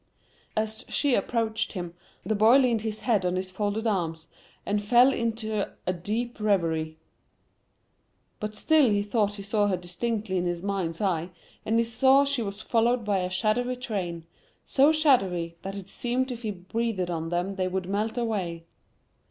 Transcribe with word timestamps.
As 0.57 0.83
she 0.89 1.13
approached 1.13 1.73
him, 1.73 1.93
the 2.25 2.33
boy 2.33 2.57
leaned 2.57 2.81
his 2.81 3.01
head 3.01 3.23
on 3.23 3.35
his 3.35 3.51
folded 3.51 3.85
arms, 3.85 4.29
and 4.65 4.81
fell 4.83 5.13
into 5.13 5.71
a 5.85 5.93
deep 5.93 6.39
revery. 6.39 6.97
But 8.39 8.55
still 8.55 8.89
he 8.89 9.03
thought 9.03 9.35
he 9.35 9.43
saw 9.43 9.67
her 9.67 9.77
distinctly 9.77 10.39
in 10.39 10.45
his 10.47 10.63
mind's 10.63 11.01
eye, 11.01 11.29
and 11.67 11.77
he 11.77 11.85
saw 11.85 12.25
she 12.25 12.41
was 12.41 12.63
followed 12.63 13.05
by 13.05 13.19
a 13.19 13.29
shadowy 13.29 13.75
train, 13.75 14.25
so 14.65 14.91
shadowy 14.91 15.57
that 15.61 15.75
it 15.75 15.87
seemed 15.87 16.31
if 16.31 16.41
he 16.41 16.49
breathed 16.49 17.11
on 17.11 17.29
them 17.29 17.53
they 17.53 17.67
would 17.67 17.85
melt 17.87 18.17
away. 18.17 18.65